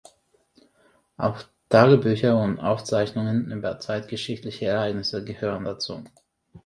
[1.17, 6.03] Auch Tagebücher und Aufzeichnungen über zeitgeschichtliche Ereignisse gehören dazu.